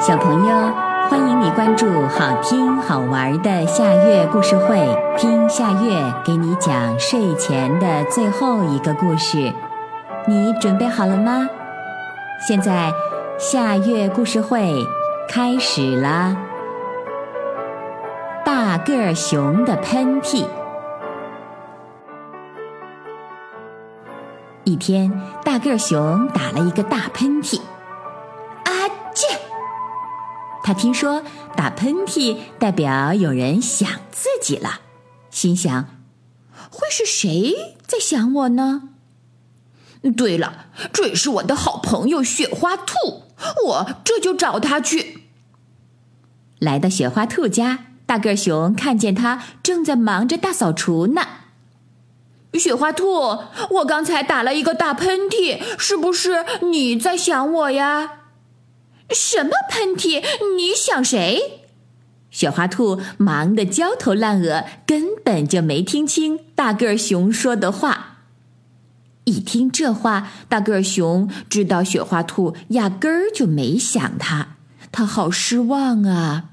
[0.00, 0.72] 小朋友，
[1.10, 4.80] 欢迎你关注好听好玩的夏月故事会，
[5.18, 9.52] 听夏月给你讲睡前的最后一个故事。
[10.26, 11.46] 你准备好了吗？
[12.48, 12.90] 现在
[13.38, 14.74] 夏月故事会
[15.28, 16.34] 开始啦！
[18.42, 20.46] 大个儿熊的喷嚏。
[24.64, 25.12] 一天，
[25.44, 27.60] 大个儿熊打了一个大喷嚏。
[30.70, 31.24] 他听说
[31.56, 34.82] 打喷嚏代表有人想自己了，
[35.28, 35.98] 心想：
[36.70, 38.90] 会是谁在想我呢？
[40.16, 43.24] 对了，这是我的好朋友雪花兔，
[43.66, 45.24] 我这就找他去。
[46.60, 51.22] 来到雪花兔家，大个熊看见他正在忙着大扫除呢。
[52.54, 53.10] 雪花兔，
[53.70, 58.19] 我刚才打了一个大喷嚏，是不是你在想我呀？
[59.12, 60.22] 什么喷嚏？
[60.56, 61.66] 你想谁？
[62.30, 68.18] 雪花兔忙得焦头烂额，根本就没听清大个儿熊说的话。
[69.24, 74.56] 一听这话，大个儿熊知道雪花兔压根儿就没想他，
[74.92, 76.50] 他好失望啊！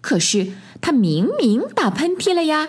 [0.00, 2.68] 可是他明明打喷嚏了呀，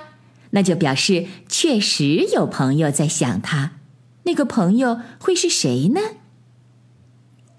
[0.51, 3.71] 那就表示确实有朋友在想他。
[4.23, 6.01] 那个朋友会是谁呢？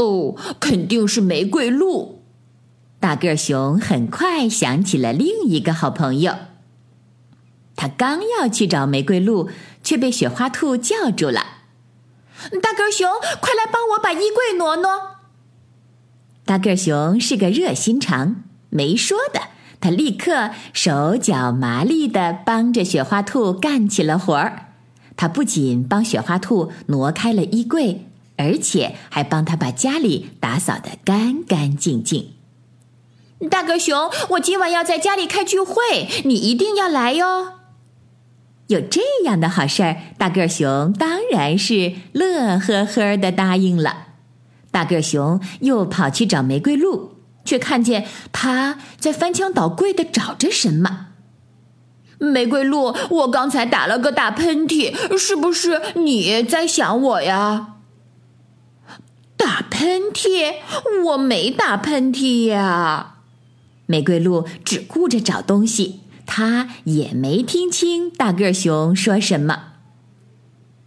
[0.02, 2.22] 哦，肯定是玫瑰鹿。
[2.98, 6.34] 大个熊很快想起了另一个好朋友。
[7.74, 9.48] 他刚要去找玫瑰鹿，
[9.82, 11.44] 却被雪花兔叫住了。
[12.62, 13.08] 大个熊，
[13.40, 15.16] 快来帮我把衣柜挪挪。
[16.44, 19.40] 大个熊是个热心肠，没说的，
[19.80, 24.74] 他立刻手脚麻利的帮着雪花兔干起了活儿。
[25.16, 28.06] 他不仅帮雪花兔挪开了衣柜。
[28.36, 32.34] 而且还帮他把家里打扫得干干净净。
[33.50, 37.54] 大个熊，我今晚要在家里开聚会，你一定要来哟。
[38.68, 44.06] 有这样的好事儿，大个熊当然是乐呵呵的答应了。
[44.70, 51.08] 大个熊又跑去找玫瑰鹿，却看见他在翻箱倒柜的找着什么。
[52.18, 57.74] 玫瑰鹿，我刚才打了个大喷嚏，是不是你在想我呀？
[59.42, 60.54] 打喷嚏？
[61.04, 63.16] 我没打喷嚏呀！
[63.86, 69.72] 玫瑰鹿只顾着找东西，他也没听清大个熊说什么。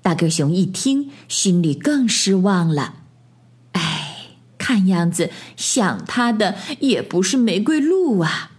[0.01, 2.95] 大个熊一听，心里更失望了。
[3.73, 8.51] 哎，看样子想他的也不是玫瑰鹿啊！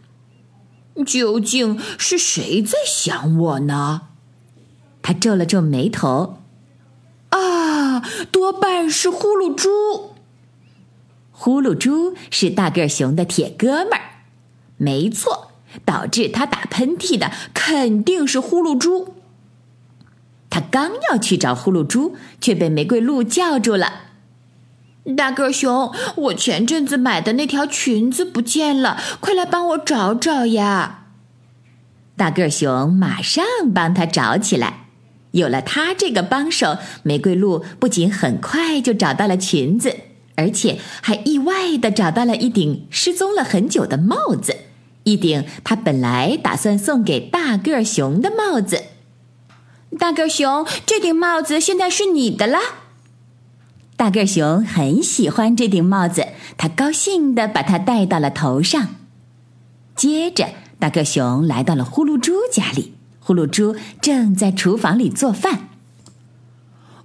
[1.07, 4.03] 究竟是谁在想我呢？
[5.01, 6.43] 他皱了皱眉头。
[8.31, 10.15] 多半是呼噜猪。
[11.31, 14.01] 呼噜猪是大个熊的铁哥们儿，
[14.77, 15.53] 没错，
[15.85, 19.15] 导致他打喷嚏的肯定是呼噜猪。
[20.49, 24.05] 他刚要去找呼噜猪，却被玫瑰鹿叫住了。
[25.17, 31.09] 大个熊，我前阵子买的那条裙子不见了，快来帮我找找呀！
[32.17, 33.45] 大个熊马上
[33.75, 34.86] 帮他找起来。
[35.37, 39.95] 有了他这个帮手，玫瑰鹿不仅很快就找到了裙子，
[40.35, 44.57] 而且还意外的找到了一顶失踪了很久的帽子，
[45.05, 48.83] 一顶他本来打算送给大个熊的帽子。
[49.99, 52.61] 大个熊，这顶帽子现在是你的啦！
[53.97, 56.27] 大个熊很喜欢这顶帽子，
[56.57, 58.89] 他高兴的把它戴到了头上。
[59.95, 60.49] 接着，
[60.79, 62.96] 大个熊来到了呼噜猪家里。
[63.27, 65.69] 呼噜猪正在厨房里做饭。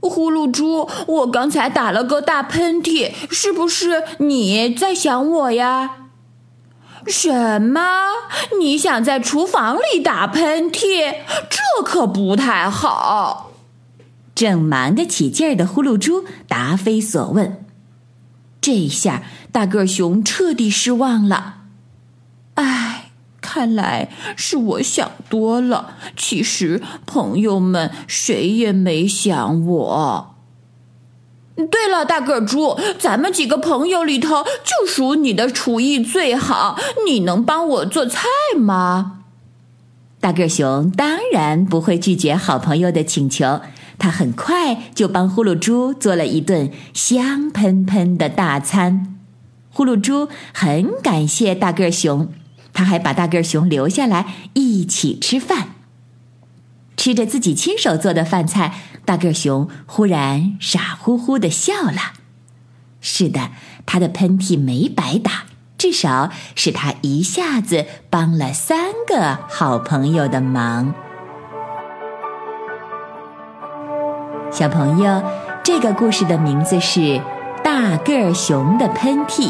[0.02, 6.10] 呼噜猪，我刚才打了个大喷嚏，是不是你在想我呀？
[7.08, 7.82] 什么？
[8.60, 11.16] 你想在厨房里打喷嚏？
[11.50, 13.54] 这可不太好。
[14.36, 17.66] 正忙得起劲儿的呼噜猪答非所问。
[18.62, 21.56] 这下大个熊彻底失望了。
[22.54, 22.91] 唉
[23.52, 24.08] 看来
[24.38, 30.36] 是我想多了，其实朋友们谁也没想我。
[31.58, 39.24] 对了，大个猪，咱们几个朋友里头就属你的厨艺最好，你能帮我做菜吗？
[40.22, 43.60] 大个熊当然不会拒绝好朋友的请求，
[44.00, 49.18] 他很快就帮呼噜猪做了一顿香喷喷的大餐。
[49.74, 52.32] 呼噜猪很感谢大个熊。
[52.74, 55.70] 他还把大个熊留下来一起吃饭，
[56.98, 58.74] 吃着自己亲手做的饭菜，
[59.06, 62.14] 大个熊忽然傻乎乎的笑了。
[63.00, 63.52] 是的，
[63.86, 65.46] 他的喷嚏没白打，
[65.78, 70.94] 至少是他一下子帮了三个好朋友的忙。
[74.52, 75.24] 小朋友，
[75.64, 77.00] 这个故事的名字是
[77.64, 79.50] 《大个儿熊的喷嚏》，